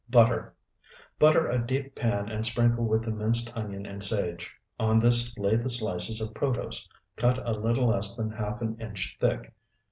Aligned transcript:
Butter. 0.09 0.55
Butter 1.19 1.47
a 1.47 1.59
deep 1.63 1.93
pan 1.93 2.27
and 2.27 2.43
sprinkle 2.43 2.85
with 2.85 3.03
the 3.03 3.11
minced 3.11 3.55
onion 3.55 3.85
and 3.85 4.03
sage. 4.03 4.49
On 4.79 4.97
this 4.99 5.37
lay 5.37 5.55
the 5.57 5.69
slices 5.69 6.19
of 6.19 6.33
protose, 6.33 6.89
cut 7.15 7.37
a 7.47 7.51
little 7.51 7.89
less 7.89 8.15
than 8.15 8.31
half 8.31 8.63
an 8.63 8.81
inch 8.81 9.15
thick. 9.21 9.53